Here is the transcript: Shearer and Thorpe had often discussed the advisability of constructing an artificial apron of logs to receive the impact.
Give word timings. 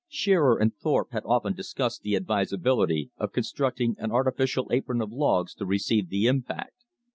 Shearer 0.09 0.57
and 0.57 0.73
Thorpe 0.75 1.09
had 1.11 1.21
often 1.27 1.53
discussed 1.53 2.01
the 2.01 2.15
advisability 2.15 3.11
of 3.17 3.31
constructing 3.33 3.93
an 3.99 4.11
artificial 4.11 4.67
apron 4.71 4.99
of 4.99 5.11
logs 5.11 5.53
to 5.53 5.65
receive 5.67 6.09
the 6.09 6.25
impact. 6.25 6.85